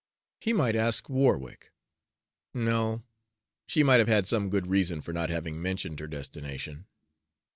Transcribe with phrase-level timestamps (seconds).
[0.39, 1.71] He might ask Warwick
[2.55, 3.03] no,
[3.67, 6.87] she might have had some good reason for not having mentioned her destination.